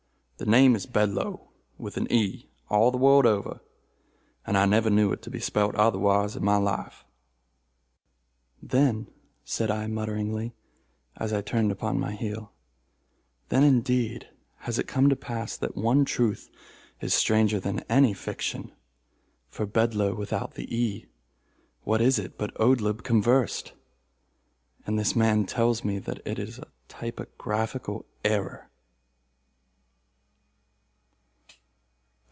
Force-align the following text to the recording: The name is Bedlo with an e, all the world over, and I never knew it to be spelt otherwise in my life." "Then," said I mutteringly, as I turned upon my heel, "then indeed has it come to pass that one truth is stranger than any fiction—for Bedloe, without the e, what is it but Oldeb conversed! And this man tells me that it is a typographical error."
The 0.43 0.49
name 0.49 0.75
is 0.75 0.87
Bedlo 0.87 1.49
with 1.77 1.97
an 1.97 2.11
e, 2.11 2.49
all 2.67 2.89
the 2.89 2.97
world 2.97 3.27
over, 3.27 3.59
and 4.43 4.57
I 4.57 4.65
never 4.65 4.89
knew 4.89 5.11
it 5.11 5.21
to 5.21 5.29
be 5.29 5.39
spelt 5.39 5.75
otherwise 5.75 6.35
in 6.35 6.43
my 6.43 6.57
life." 6.57 7.05
"Then," 8.59 9.05
said 9.45 9.69
I 9.69 9.85
mutteringly, 9.85 10.55
as 11.15 11.31
I 11.31 11.43
turned 11.43 11.71
upon 11.71 11.99
my 11.99 12.13
heel, 12.15 12.51
"then 13.49 13.61
indeed 13.63 14.29
has 14.61 14.79
it 14.79 14.87
come 14.87 15.09
to 15.09 15.15
pass 15.15 15.55
that 15.57 15.75
one 15.75 16.05
truth 16.05 16.49
is 17.01 17.13
stranger 17.13 17.59
than 17.59 17.81
any 17.81 18.15
fiction—for 18.15 19.67
Bedloe, 19.67 20.15
without 20.15 20.55
the 20.55 20.65
e, 20.75 21.05
what 21.83 22.01
is 22.01 22.17
it 22.17 22.39
but 22.39 22.51
Oldeb 22.59 23.03
conversed! 23.03 23.73
And 24.87 24.97
this 24.97 25.15
man 25.15 25.45
tells 25.45 25.83
me 25.83 25.99
that 25.99 26.19
it 26.25 26.39
is 26.39 26.57
a 26.57 26.67
typographical 26.87 28.07
error." 28.25 28.69